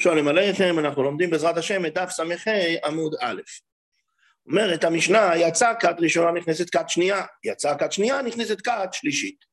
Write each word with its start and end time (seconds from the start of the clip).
שואלים 0.00 0.28
עליכם, 0.28 0.78
אנחנו 0.78 1.02
לומדים 1.02 1.30
בעזרת 1.30 1.56
השם 1.56 1.86
את 1.86 1.94
דף 1.94 2.10
ס"ה 2.10 2.22
עמוד 2.84 3.14
א'. 3.20 3.40
אומרת 4.46 4.84
המשנה, 4.84 5.32
יצאה 5.36 5.74
כת 5.74 5.96
ראשונה 5.98 6.32
נכנסת 6.32 6.70
כת 6.70 6.88
שנייה, 6.88 7.22
יצאה 7.44 7.78
כת 7.78 7.92
שנייה 7.92 8.22
נכנסת 8.22 8.60
כת 8.60 8.88
שלישית. 8.92 9.44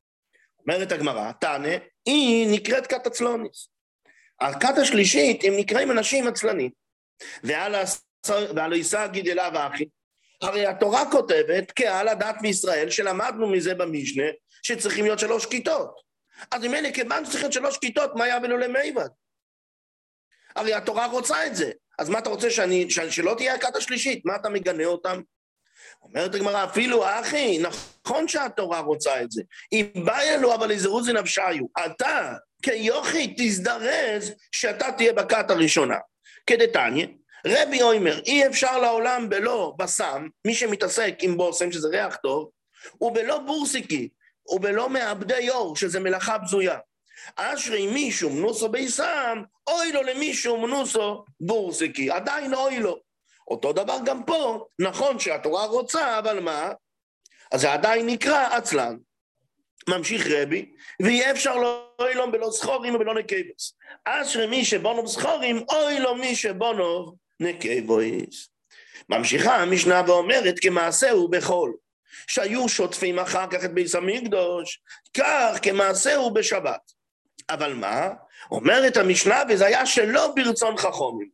אומרת 0.59 0.91
הגמרא, 0.91 1.31
תענה, 1.31 1.75
היא 2.05 2.47
נקראת 2.51 2.87
כת 2.87 3.07
עצלוניס. 3.07 3.69
הכת 4.39 4.77
השלישית 4.77 5.43
הם 5.43 5.53
נקראים 5.57 5.91
אנשים 5.91 6.27
עצלנים. 6.27 6.71
ועל 8.55 8.73
עיסא 8.73 9.07
גידלה 9.07 9.49
ואחי, 9.53 9.85
הרי 10.41 10.65
התורה 10.65 11.11
כותבת 11.11 11.71
קהל 11.71 12.07
הדת 12.07 12.35
בישראל, 12.41 12.89
שלמדנו 12.89 13.47
מזה 13.47 13.75
במשנה, 13.75 14.25
שצריכים 14.63 15.05
להיות 15.05 15.19
שלוש 15.19 15.45
כיתות. 15.45 16.01
אז 16.51 16.65
אם 16.65 16.75
אלה 16.75 16.91
כיוון 16.91 17.25
שצריכים 17.25 17.41
להיות 17.41 17.53
שלוש 17.53 17.77
כיתות, 17.77 18.11
מה 18.15 18.23
היה 18.23 18.39
בלולי 18.39 18.67
מיבד? 18.67 19.07
הרי 20.57 20.73
התורה 20.73 21.05
רוצה 21.05 21.45
את 21.45 21.55
זה. 21.55 21.71
אז 21.99 22.09
מה 22.09 22.19
אתה 22.19 22.29
רוצה, 22.29 22.49
שאני, 22.49 22.87
שלא 23.09 23.33
תהיה 23.37 23.53
הכת 23.53 23.75
השלישית? 23.75 24.25
מה 24.25 24.35
אתה 24.35 24.49
מגנה 24.49 24.85
אותם? 24.85 25.21
אומרת 26.01 26.35
הגמרא, 26.35 26.63
אפילו 26.63 27.05
אחי, 27.05 27.59
נכון 27.59 28.27
שהתורה 28.27 28.79
רוצה 28.79 29.21
את 29.21 29.31
זה. 29.31 29.41
אם 29.71 29.85
בא 30.05 30.19
אלו 30.19 30.55
אבל 30.55 30.71
יזרוזי 30.71 31.13
נפשיו, 31.13 31.65
אתה 31.85 32.33
כיוכי 32.61 33.35
תזדרז 33.37 34.33
שאתה 34.51 34.91
תהיה 34.91 35.13
בכת 35.13 35.51
הראשונה. 35.51 35.97
כדתניא, 36.47 37.07
רבי 37.47 37.81
אוימר, 37.81 38.19
אי 38.25 38.47
אפשר 38.47 38.79
לעולם 38.79 39.29
בלא 39.29 39.73
בסם, 39.79 40.27
מי 40.47 40.53
שמתעסק 40.53 41.15
עם 41.21 41.37
בושם, 41.37 41.71
שזה 41.71 41.87
ריח 41.87 42.15
טוב, 42.15 42.49
ובלא 43.01 43.39
בורסיקי, 43.39 44.09
ובלא 44.49 44.89
מעבדי 44.89 45.49
אור, 45.49 45.75
שזה 45.75 45.99
מלאכה 45.99 46.37
בזויה. 46.37 46.77
אשרי 47.35 47.87
מישהו 47.87 48.29
מנוסו 48.29 48.69
ביסם, 48.69 49.43
אוי 49.67 49.91
לו 49.91 50.03
למישהו 50.03 50.61
מנוסו 50.61 51.25
בורסקי, 51.39 52.11
עדיין 52.11 52.53
אוי 52.53 52.79
לו. 52.79 52.99
אותו 53.47 53.73
דבר 53.73 53.97
גם 54.05 54.23
פה, 54.23 54.65
נכון 54.79 55.19
שהתורה 55.19 55.65
רוצה, 55.65 56.19
אבל 56.19 56.39
מה? 56.39 56.71
אז 57.51 57.61
זה 57.61 57.73
עדיין 57.73 58.05
נקרא 58.05 58.55
עצלן. 58.55 58.97
ממשיך 59.89 60.27
רבי, 60.29 60.71
ואי 61.01 61.31
אפשר 61.31 61.55
לא 61.55 61.89
אוי 61.99 62.13
לו 62.13 62.31
בלא 62.31 62.51
זכורים 62.51 62.95
ובלא 62.95 63.15
נקבס. 63.15 63.73
אשרי 64.05 64.47
מי 64.47 64.65
שבונו 64.65 65.07
זכורים, 65.07 65.63
אוי 65.69 65.99
לו 65.99 66.15
מי 66.15 66.35
שבונו 66.35 67.15
נקבויס. 67.39 68.49
ממשיכה 69.09 69.55
המשנה 69.55 70.01
ואומרת, 70.07 70.55
כמעשהו 70.61 71.27
בחול. 71.27 71.73
שהיו 72.27 72.69
שוטפים 72.69 73.19
אחר 73.19 73.47
כך 73.51 73.65
את 73.65 73.73
ביס 73.73 73.95
המקדוש, 73.95 74.81
כך 75.13 75.59
כמעשהו 75.61 76.33
בשבת. 76.33 76.91
אבל 77.49 77.73
מה? 77.73 78.09
אומרת 78.51 78.97
המשנה, 78.97 79.43
וזה 79.49 79.65
היה 79.65 79.85
שלא 79.85 80.33
ברצון 80.35 80.77
חכומים. 80.77 81.29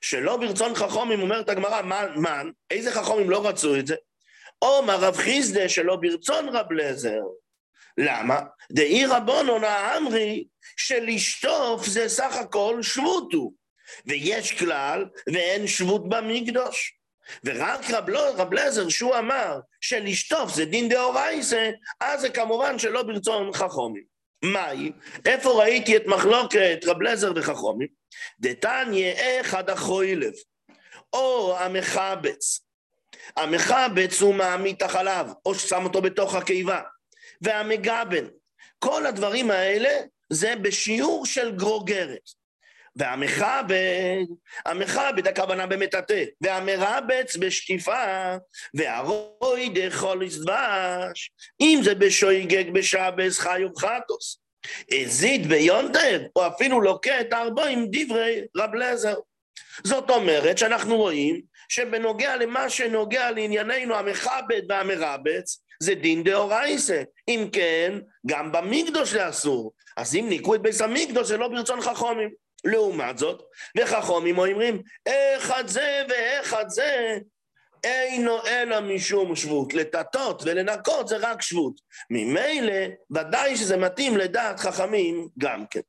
שלא 0.00 0.36
ברצון 0.36 0.74
חכומים, 0.74 1.20
אומרת 1.20 1.48
הגמרא, 1.48 1.82
מה, 2.16 2.42
איזה 2.70 2.92
חכומים 2.92 3.30
לא 3.30 3.48
רצו 3.48 3.76
את 3.76 3.86
זה? 3.86 3.94
או 4.62 4.82
מה 4.82 4.94
רב 4.94 5.16
חיסדה 5.16 5.68
שלא 5.68 5.96
ברצון 5.96 6.48
רב 6.48 6.72
לזר. 6.72 7.20
למה? 7.98 8.40
דאי 8.72 9.06
רבונו 9.06 9.58
נאמרי 9.58 10.44
שלשטוף 10.76 11.86
זה 11.86 12.08
סך 12.08 12.36
הכל 12.36 12.82
שבות 12.82 13.32
הוא. 13.32 13.52
ויש 14.06 14.52
כלל 14.52 15.04
ואין 15.34 15.66
שבות 15.66 16.08
במקדוש. 16.08 16.98
ורק 17.44 17.90
רב, 17.90 18.08
לא, 18.08 18.34
רב 18.36 18.54
לזר, 18.54 18.88
שהוא 18.88 19.16
אמר 19.16 19.60
שלשטוף 19.80 20.54
זה 20.54 20.64
דין 20.64 20.88
דאורייסה, 20.88 21.70
אז 22.00 22.20
זה 22.20 22.30
כמובן 22.30 22.78
שלא 22.78 23.02
ברצון 23.02 23.52
חכומים. 23.52 24.17
מהי? 24.42 24.92
איפה 25.26 25.50
ראיתי 25.50 25.96
את 25.96 26.06
מחלוקת 26.06 26.78
רב 26.86 27.02
לזר 27.02 27.32
וחכומים? 27.36 27.88
דתניא 28.40 29.14
אחד 29.40 29.70
החוילב, 29.70 30.32
או 31.12 31.56
המחבץ. 31.58 32.60
המחבץ 33.36 34.20
הוא 34.20 34.34
מעמיד 34.34 34.76
את 34.76 34.82
החלב, 34.82 35.26
או 35.46 35.54
ששם 35.54 35.84
אותו 35.84 36.02
בתוך 36.02 36.34
הקיבה. 36.34 36.80
והמגבן. 37.40 38.26
כל 38.78 39.06
הדברים 39.06 39.50
האלה 39.50 39.90
זה 40.32 40.56
בשיעור 40.56 41.26
של 41.26 41.56
גרוגרת. 41.56 42.30
והמכבד, 42.98 44.24
המכבד 44.66 45.28
הכוונה 45.28 45.66
במטאטא, 45.66 46.24
והמרבץ 46.40 47.36
בשטיפה, 47.36 48.36
והרוי 48.74 49.68
דחוליס 49.74 50.36
דבש, 50.38 51.30
אם 51.60 51.80
זה 51.84 51.94
בשויגג 51.94 52.70
בשבס 52.70 53.38
חי 53.38 53.64
ובחטוס. 53.64 54.40
הזיד 54.90 55.46
ביונטב, 55.46 56.20
או 56.36 56.46
אפילו 56.46 56.80
לוקה 56.80 57.14
ארבו 57.32 57.64
עם 57.64 57.86
דברי 57.90 58.40
רב 58.56 58.74
לזר. 58.74 59.14
זאת 59.84 60.10
אומרת 60.10 60.58
שאנחנו 60.58 60.96
רואים 60.96 61.40
שבנוגע 61.68 62.36
למה 62.36 62.70
שנוגע 62.70 63.30
לענייננו 63.30 63.94
המכבד 63.94 64.62
והמרבץ, 64.68 65.62
זה 65.82 65.94
דין 65.94 66.22
דאורייסה. 66.22 67.02
אם 67.28 67.48
כן, 67.52 67.98
גם 68.26 68.52
במקדוש 68.52 69.10
זה 69.10 69.28
אסור. 69.28 69.72
אז 69.96 70.14
אם 70.14 70.26
ניקו 70.28 70.54
את 70.54 70.62
ביס 70.62 70.80
המקדוש 70.80 71.28
זה 71.28 71.36
לא 71.36 71.48
ברצון 71.48 71.80
חכומים. 71.80 72.30
לעומת 72.64 73.18
זאת, 73.18 73.42
וחכומים 73.78 74.38
אומרים, 74.38 74.82
אחד 75.38 75.66
זה 75.66 76.02
ואחד 76.08 76.68
זה, 76.68 77.18
אינו 77.84 78.46
אלא 78.46 78.80
משום 78.80 79.36
שבות. 79.36 79.74
לטטות 79.74 80.42
ולנקות 80.44 81.08
זה 81.08 81.16
רק 81.16 81.42
שבות. 81.42 81.80
ממילא, 82.10 82.86
ודאי 83.10 83.56
שזה 83.56 83.76
מתאים 83.76 84.16
לדעת 84.16 84.60
חכמים 84.60 85.28
גם 85.38 85.66
כן. 85.70 85.80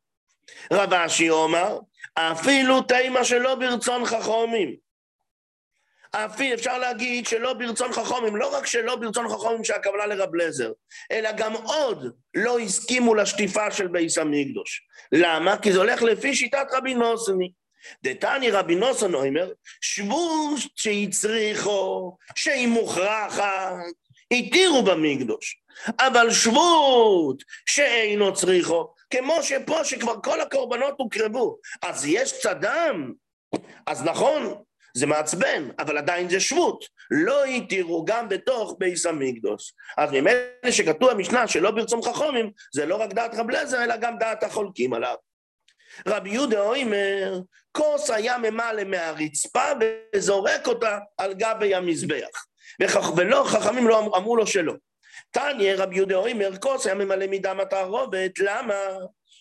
רב 0.74 0.94
אשי 0.94 1.30
אומר, 1.30 1.80
אפילו 2.14 2.82
תימה 2.82 3.24
שלא 3.24 3.56
ברצון 3.56 4.06
חכומים. 4.06 4.89
אפילו 6.12 6.54
אפשר 6.54 6.78
להגיד 6.78 7.26
שלא 7.26 7.54
ברצון 7.54 7.94
חכומים, 7.94 8.36
לא 8.36 8.58
רק 8.58 8.66
שלא 8.66 8.96
ברצון 8.96 9.30
חכומים 9.30 9.64
שהכוונה 9.64 10.06
לרב 10.06 10.36
לזר, 10.36 10.72
אלא 11.12 11.32
גם 11.32 11.54
עוד 11.54 12.14
לא 12.34 12.60
הסכימו 12.60 13.16
לשטיפה 13.16 13.72
של 13.72 13.88
ביס 13.88 14.18
המקדוש. 14.18 14.82
למה? 15.12 15.58
כי 15.58 15.72
זה 15.72 15.80
הולך 15.80 16.02
לפי 16.02 16.36
שיטת 16.36 16.68
רבי 16.72 16.94
נוסני. 16.94 17.52
דתני 18.04 18.52
רבי 18.52 18.76
נוסון 18.76 19.14
אומר, 19.14 19.52
שבוש 19.82 20.70
שהצריכו, 20.76 22.18
שהיא 22.36 22.68
מוכרחת, 22.68 23.74
התירו 24.32 24.84
במקדוש. 24.84 25.62
אבל 26.00 26.32
שבות 26.32 27.44
שאינו 27.66 28.34
צריכו, 28.34 28.94
כמו 29.10 29.44
שפה 29.44 29.86
שכבר 29.86 30.16
כל 30.24 30.42
הקורבנות 30.42 30.94
הוקרבו, 30.98 31.58
אז 31.82 32.06
יש 32.06 32.34
קצת 32.40 32.58
דם. 32.62 33.14
אז 33.86 34.04
נכון, 34.04 34.56
זה 34.94 35.06
מעצבן, 35.06 35.70
אבל 35.80 35.98
עדיין 35.98 36.30
זה 36.30 36.40
שבות. 36.40 36.86
לא 37.12 37.46
התירו 37.46 38.06
גם 38.06 38.30
בתוך 38.30 38.76
ביס 38.80 39.06
המקדוש. 39.06 39.74
אז 39.98 40.12
ממילא 40.12 40.72
שכתוב 40.72 41.12
במשנה 41.12 41.48
שלא 41.48 41.72
ברצון 41.72 42.02
חכומים, 42.02 42.52
זה 42.74 42.86
לא 42.86 42.96
רק 42.96 43.14
דעת 43.14 43.36
רב 43.36 43.50
לזר, 43.50 43.84
אלא 43.84 43.98
גם 43.98 44.18
דעת 44.18 44.44
החולקים 44.44 44.94
עליו. 44.94 45.16
רבי 46.08 46.30
יהודה 46.30 46.62
אומר, 46.62 47.40
כוס 47.72 48.10
היה 48.10 48.38
ממלא 48.38 48.84
מהרצפה 48.84 49.66
וזורק 50.16 50.68
אותה 50.68 51.00
על 51.18 51.34
גבי 51.34 51.76
המזבח. 51.76 52.46
וכך, 52.82 53.12
ולא, 53.18 53.44
חכמים 53.48 53.88
לא 53.88 54.00
אמרו 54.00 54.36
לו 54.36 54.48
שלא. 54.48 54.74
תניא 55.32 55.74
רבי 55.78 55.96
יהודה 55.96 56.16
אומר, 56.16 56.58
כוס 56.60 56.86
היה 56.86 56.96
ממלא 56.96 57.26
מדם 57.28 57.60
התערובת, 57.60 58.40
למה? 58.40 58.74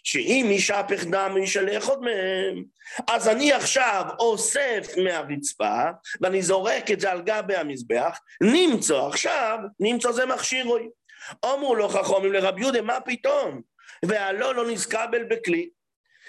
שאם 0.04 0.46
ישפך 0.50 1.04
דם 1.04 1.34
ישלח 1.42 1.88
עוד 1.88 2.00
מהם, 2.00 2.64
אז 3.08 3.28
אני 3.28 3.52
עכשיו 3.52 4.04
אוסף 4.18 4.86
מהרצפה, 5.04 5.82
ואני 6.20 6.42
זורק 6.42 6.90
את 6.90 7.00
זה 7.00 7.10
על 7.10 7.22
גבי 7.22 7.56
המזבח, 7.56 8.18
נמצא 8.40 9.06
עכשיו, 9.06 9.58
נמצא 9.80 10.12
זה 10.12 10.26
מכשיר 10.26 10.66
רואי. 10.66 10.88
אמרו 11.44 11.74
לו 11.74 11.88
חכומים 11.88 12.32
לרבי 12.32 12.60
יהודה, 12.60 12.82
מה 12.82 13.00
פתאום? 13.00 13.60
והלא 14.04 14.54
לא 14.54 14.70
נזקבל 14.70 15.24
בכלי. 15.24 15.68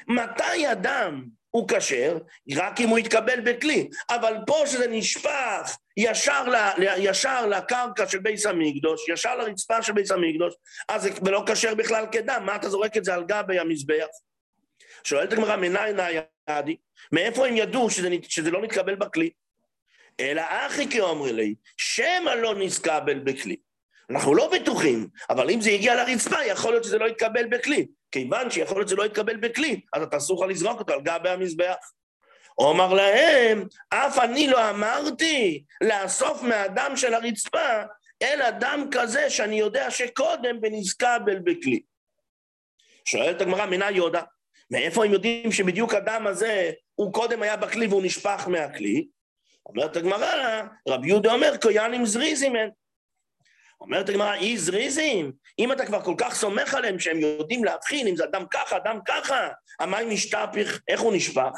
מתי 0.08 0.72
אדם 0.72 1.26
הוא 1.51 1.67
כשר? 1.67 2.17
רק 2.55 2.81
אם 2.81 2.90
הוא 2.90 2.99
יתקבל 2.99 3.40
בכלי. 3.40 3.90
אבל 4.09 4.35
פה 4.47 4.63
שזה 4.66 4.87
נשפך 4.87 5.78
ישר, 5.97 6.49
ל, 6.49 6.55
ישר 6.97 7.46
לקרקע 7.46 8.07
של 8.07 8.19
ביס 8.19 8.46
המקדוש, 8.46 9.09
ישר 9.09 9.35
לרצפה 9.35 9.81
של 9.81 9.93
ביס 9.93 10.11
המקדוש, 10.11 10.53
אז 10.87 11.01
זה 11.01 11.31
לא 11.31 11.43
כשר 11.47 11.75
בכלל 11.75 12.05
כדם, 12.11 12.43
מה 12.46 12.55
אתה 12.55 12.69
זורק 12.69 12.97
את 12.97 13.05
זה 13.05 13.13
על 13.13 13.23
גבי 13.23 13.59
המזבח? 13.59 14.07
שואלת 15.03 15.34
הגמרא, 15.34 15.55
מניין 15.55 15.99
הידי? 16.47 16.75
מאיפה 17.11 17.47
הם 17.47 17.57
ידעו 17.57 17.90
שזה, 17.90 18.09
שזה 18.29 18.51
לא 18.51 18.61
נתקבל 18.61 18.96
בכלי? 18.96 19.29
אלא 20.19 20.41
אחי 20.47 20.90
כאומרי 20.90 21.34
לי, 21.34 21.55
שמא 21.78 22.29
לא 22.29 22.55
נתקבל 22.55 23.19
בכלי. 23.19 23.55
אנחנו 24.09 24.35
לא 24.35 24.51
בטוחים, 24.53 25.07
אבל 25.29 25.49
אם 25.49 25.61
זה 25.61 25.69
הגיע 25.69 25.96
לרצפה, 25.96 26.46
יכול 26.46 26.72
להיות 26.72 26.84
שזה 26.84 26.97
לא 26.97 27.05
יתקבל 27.05 27.47
בכלי. 27.47 27.87
כיוון 28.11 28.52
שיכול 28.52 28.78
להיות 28.78 28.88
שזה 28.88 28.97
לא 28.97 29.06
יתקבל 29.06 29.38
בכלי, 29.38 29.82
אז 29.94 30.03
אתה 30.03 30.17
אסור 30.17 30.46
לך 30.46 30.52
לזרוק 30.52 30.79
אותו 30.79 30.94
על 30.94 31.02
גבי 31.02 31.29
המזבח. 31.29 31.76
אומר 32.58 32.94
להם, 32.94 33.67
אף 33.90 34.20
אני 34.20 34.47
לא 34.47 34.70
אמרתי 34.70 35.64
לאסוף 35.82 36.44
מהדם 36.44 36.91
של 36.96 37.14
הרצפה, 37.14 37.84
אלא 38.22 38.50
דם 38.50 38.88
כזה 38.91 39.29
שאני 39.29 39.59
יודע 39.59 39.91
שקודם 39.91 40.61
בנזקבל 40.61 41.40
בכלי. 41.40 41.82
שואלת 43.06 43.41
הגמרא, 43.41 43.66
מנה 43.66 43.91
יודה? 43.91 44.22
מאיפה 44.72 45.06
הם 45.06 45.14
יודעים 45.14 45.52
שבדיוק 45.52 45.94
הדם 45.94 46.28
הזה, 46.28 46.72
הוא 46.96 47.14
קודם 47.14 47.41
היה 47.41 47.58
בכלי 47.58 47.88
והוא 47.88 48.03
נשפך 48.03 48.47
מהכלי? 48.47 49.08
אומרת 49.66 49.96
הגמרא, 49.96 50.61
רבי 50.88 51.08
יהודה 51.08 51.34
אומר, 51.34 51.58
קויאנים 51.61 52.06
זריזים 52.06 52.56
הם. 52.56 52.70
אומרת 53.81 54.09
הגמרא, 54.09 54.34
אי 54.34 54.58
זריזים? 54.58 55.31
אם 55.59 55.72
אתה 55.72 55.85
כבר 55.85 56.02
כל 56.02 56.14
כך 56.17 56.35
סומך 56.35 56.73
עליהם 56.73 56.99
שהם 56.99 57.20
יודעים 57.20 57.64
להבחין 57.64 58.08
אם 58.08 58.16
זה 58.16 58.23
אדם 58.23 58.46
ככה, 58.52 58.78
אדם 58.78 58.99
ככה, 59.08 59.47
המים 59.79 60.09
נשתפך, 60.09 60.79
איך 60.87 61.02
הוא 61.02 61.14
נשפך? 61.14 61.52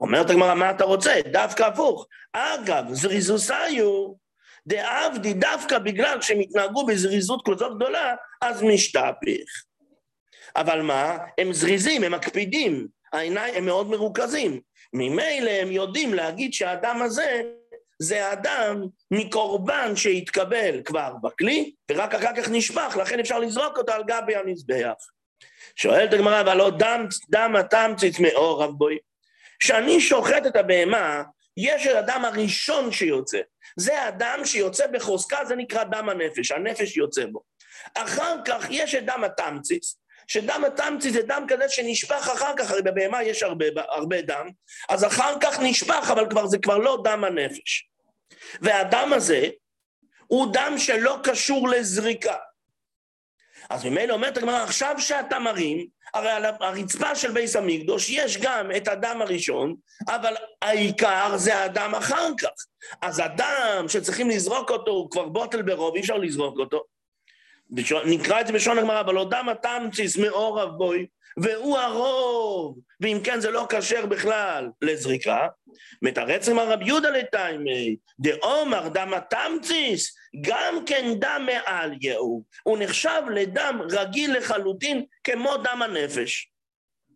אומרת 0.00 0.30
הגמרא, 0.30 0.54
מה 0.54 0.70
אתה 0.70 0.84
רוצה? 0.84 1.20
דווקא 1.32 1.62
הפוך. 1.62 2.06
אגב, 2.32 2.84
זריזוסיו, 2.92 4.12
דעבדי, 4.66 5.34
דווקא 5.34 5.78
בגלל 5.78 6.20
שהם 6.20 6.40
התנהגו 6.40 6.86
בזריזות 6.86 7.42
כזאת 7.48 7.76
גדולה, 7.76 8.14
אז 8.42 8.62
משתפך. 8.62 9.62
אבל 10.56 10.82
מה? 10.82 11.18
הם 11.38 11.52
זריזים, 11.52 12.04
הם 12.04 12.12
מקפידים, 12.12 12.88
העיניים 13.12 13.54
הם 13.54 13.64
מאוד 13.64 13.90
מרוכזים. 13.90 14.60
ממילא 14.92 15.50
הם 15.50 15.72
יודעים 15.72 16.14
להגיד 16.14 16.52
שהאדם 16.52 17.02
הזה 17.02 17.42
זה 18.02 18.32
אדם 18.32 18.86
מקורבן 19.10 19.96
שהתקבל 19.96 20.82
כבר 20.84 21.12
בכלי, 21.22 21.72
ורק 21.90 22.14
אחר 22.14 22.36
כך 22.36 22.48
נשפך, 22.48 22.96
לכן 23.00 23.20
אפשר 23.20 23.38
לזרוק 23.38 23.78
אותו 23.78 23.92
על 23.92 24.02
גבי 24.06 24.36
המזבח. 24.36 24.94
שואלת 25.76 26.12
הגמרא, 26.12 26.40
אבל 26.40 26.56
לא 26.56 26.70
דם, 26.70 27.06
דם 27.30 27.56
התמציץ 27.56 28.18
מאור 28.18 28.62
רב 28.62 28.70
בוי. 28.70 28.98
כשאני 29.60 30.00
שוחט 30.00 30.46
את 30.46 30.56
הבהמה, 30.56 31.22
יש 31.56 31.86
את 31.86 31.96
הדם 31.96 32.22
הראשון 32.24 32.92
שיוצא. 32.92 33.40
זה 33.76 34.02
הדם 34.02 34.40
שיוצא 34.44 34.86
בחוזקה, 34.86 35.44
זה 35.44 35.56
נקרא 35.56 35.84
דם 35.84 36.08
הנפש, 36.08 36.52
הנפש 36.52 36.96
יוצא 36.96 37.26
בו. 37.26 37.42
אחר 37.94 38.36
כך 38.44 38.66
יש 38.70 38.94
את 38.94 39.06
דם 39.06 39.24
התמציץ, 39.24 39.96
שדם 40.26 40.64
התמצית 40.66 41.12
זה 41.12 41.22
דם 41.22 41.44
כזה 41.48 41.68
שנשפך 41.68 42.28
אחר 42.32 42.52
כך, 42.56 42.70
הרי 42.70 42.82
בבהמה 42.82 43.22
יש 43.22 43.42
הרבה, 43.42 43.66
הרבה 43.88 44.22
דם, 44.22 44.50
אז 44.88 45.04
אחר 45.04 45.34
כך 45.40 45.60
נשפך, 45.60 46.08
אבל 46.12 46.30
כבר, 46.30 46.46
זה 46.46 46.58
כבר 46.58 46.78
לא 46.78 46.98
דם 47.04 47.24
הנפש. 47.24 47.91
והדם 48.60 49.12
הזה 49.12 49.48
הוא 50.26 50.52
דם 50.52 50.74
שלא 50.78 51.16
קשור 51.22 51.68
לזריקה. 51.68 52.36
אז 53.70 53.84
ממילא 53.84 54.14
אומרת 54.14 54.36
הגמרא, 54.36 54.62
עכשיו 54.62 54.94
שאתה 54.98 55.38
מרים, 55.38 55.86
הרי 56.14 56.30
על 56.30 56.44
הרצפה 56.44 57.14
של 57.14 57.32
ביס 57.32 57.56
המקדוש 57.56 58.10
יש 58.10 58.36
גם 58.36 58.70
את 58.76 58.88
הדם 58.88 59.18
הראשון, 59.20 59.74
אבל 60.08 60.34
העיקר 60.62 61.36
זה 61.36 61.62
הדם 61.64 61.92
אחר 61.98 62.28
כך. 62.40 62.48
אז 63.02 63.18
הדם 63.18 63.84
שצריכים 63.88 64.30
לזרוק 64.30 64.70
אותו, 64.70 64.90
הוא 64.90 65.10
כבר 65.10 65.28
בוטל 65.28 65.62
ברוב, 65.62 65.94
אי 65.94 66.00
אפשר 66.00 66.16
לזרוק 66.16 66.58
אותו. 66.58 66.84
נקרא 68.04 68.40
את 68.40 68.46
זה 68.46 68.52
בשון 68.52 68.78
הגמרא, 68.78 69.00
אבל 69.00 69.14
הודם 69.14 69.48
התמציס 69.48 70.16
מעורב 70.16 70.70
בוי, 70.70 71.06
והוא 71.36 71.78
הרוב, 71.78 72.78
ואם 73.00 73.18
כן 73.24 73.40
זה 73.40 73.50
לא 73.50 73.66
כשר 73.68 74.06
בכלל 74.06 74.68
לזריקה. 74.82 75.46
מתרץ 76.02 76.48
עם 76.48 76.58
הרב 76.58 76.82
יהודה 76.82 77.10
לטיימי, 77.10 77.96
דאומר 78.20 78.88
דם 78.88 79.12
התמציס, 79.14 80.16
גם 80.40 80.84
כן 80.86 81.14
דם 81.18 81.46
מעל 81.46 81.92
יהו, 82.00 82.42
הוא 82.62 82.78
נחשב 82.80 83.22
לדם 83.34 83.80
רגיל 83.90 84.36
לחלוטין 84.36 85.04
כמו 85.24 85.56
דם 85.56 85.82
הנפש. 85.82 86.48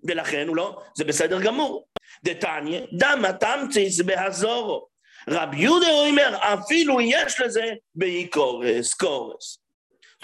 ולכן 0.08 0.48
הוא 0.48 0.56
לא, 0.56 0.82
זה 0.96 1.04
בסדר 1.04 1.40
גמור. 1.40 1.86
דתניא, 2.24 2.80
דם 2.92 3.24
התמציס 3.28 4.00
בהזורו. 4.00 4.86
רב 5.28 5.54
יהודה 5.54 5.90
אומר, 5.90 6.36
אפילו 6.40 7.00
יש 7.00 7.40
לזה 7.40 7.64
באיקורס, 7.94 8.94
קורס. 8.94 9.65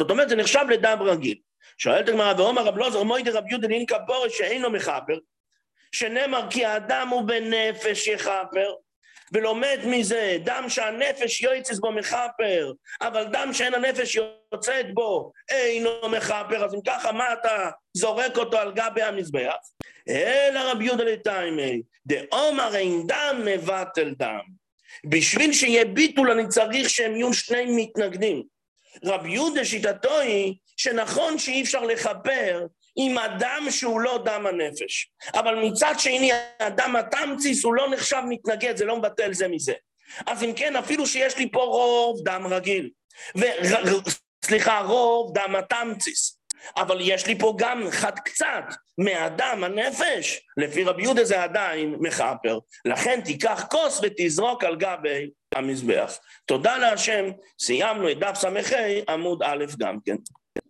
זאת 0.02 0.10
אומרת, 0.10 0.28
זה 0.28 0.36
נחשב 0.36 0.64
לדם 0.70 0.98
רגיל. 1.02 1.38
שואלת 1.78 2.08
הגמרא, 2.08 2.34
ואומר 2.36 2.64
רב 2.64 2.76
לוזר, 2.76 3.02
מוידי 3.02 3.30
רב 3.30 3.44
יהודה 3.48 3.68
דין 3.68 3.86
כפורש 3.86 4.38
שאינו 4.38 4.70
מכפר, 4.70 5.18
שנאמר 5.92 6.46
כי 6.50 6.64
האדם 6.64 7.08
הוא 7.08 7.22
בנפש 7.22 8.06
יכפר, 8.06 8.74
ולומד 9.32 9.78
מזה, 9.84 10.36
דם 10.44 10.64
שהנפש 10.68 11.40
יוצא 11.40 11.74
בו 11.80 11.92
מכפר, 11.92 12.72
אבל 13.00 13.24
דם 13.24 13.48
שאין 13.52 13.74
הנפש 13.74 14.18
יוצאת 14.52 14.94
בו 14.94 15.32
אינו 15.50 16.08
מכפר, 16.08 16.64
אז 16.64 16.74
אם 16.74 16.80
ככה 16.86 17.12
מה 17.12 17.32
אתה 17.32 17.70
זורק 17.94 18.38
אותו 18.38 18.58
על 18.58 18.72
גבי 18.72 19.02
המזבח? 19.02 19.54
אלא 20.08 20.60
רב 20.70 20.80
יהודה 20.80 21.04
לטיימי, 21.04 21.82
דאומר 22.06 22.76
אין 22.76 23.06
דם 23.06 23.42
מבטל 23.44 24.14
דם. 24.18 24.40
בשביל 25.06 25.52
שיהיה 25.52 25.84
ביטול 25.84 26.30
אני 26.30 26.48
צריך 26.48 26.90
שהם 26.90 27.16
יהיו 27.16 27.34
שני 27.34 27.66
מתנגדים. 27.76 28.42
רב 29.04 29.26
יהודה 29.26 29.64
שיטתו 29.64 30.20
היא 30.20 30.54
שנכון 30.76 31.38
שאי 31.38 31.62
אפשר 31.62 31.80
לכפר 31.80 32.66
עם 32.96 33.18
אדם 33.18 33.66
שהוא 33.70 34.00
לא 34.00 34.22
דם 34.24 34.46
הנפש. 34.46 35.10
אבל 35.34 35.54
מצד 35.54 35.94
שני, 35.98 36.30
הדם 36.60 36.96
התמציס 36.96 37.64
הוא 37.64 37.74
לא 37.74 37.90
נחשב 37.90 38.22
מתנגד, 38.28 38.76
זה 38.76 38.84
לא 38.84 38.96
מבטל 38.96 39.32
זה 39.32 39.48
מזה. 39.48 39.72
אז 40.26 40.42
אם 40.42 40.52
כן, 40.56 40.76
אפילו 40.76 41.06
שיש 41.06 41.36
לי 41.36 41.50
פה 41.52 41.62
רוב 41.62 42.20
דם 42.24 42.46
רגיל, 42.46 42.90
ו... 43.38 43.42
סליחה, 44.44 44.80
רוב 44.80 45.34
דם 45.34 45.56
התמציס, 45.56 46.38
אבל 46.76 46.98
יש 47.00 47.26
לי 47.26 47.38
פה 47.38 47.54
גם 47.58 47.82
חד 47.90 48.18
קצת 48.18 48.64
מהדם 48.98 49.64
הנפש, 49.64 50.40
לפי 50.56 50.84
רבי 50.84 51.02
יהודה 51.02 51.24
זה 51.24 51.42
עדיין 51.42 51.96
מכפר. 52.00 52.58
לכן 52.84 53.20
תיקח 53.24 53.66
כוס 53.70 54.00
ותזרוק 54.02 54.64
על 54.64 54.76
גבי 54.76 55.30
המזבח. 55.54 56.18
תודה 56.46 56.78
להשם, 56.78 57.24
סיימנו 57.60 58.10
את 58.10 58.18
דף 58.18 58.34
ס"ה 58.34 58.48
עמוד 59.08 59.42
א' 59.42 59.64
גם 59.78 59.98
כן. 60.04 60.16